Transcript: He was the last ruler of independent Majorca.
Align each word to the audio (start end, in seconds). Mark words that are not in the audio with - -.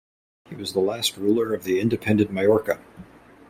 He 0.49 0.55
was 0.55 0.73
the 0.73 0.79
last 0.79 1.15
ruler 1.15 1.53
of 1.53 1.67
independent 1.67 2.31
Majorca. 2.33 2.79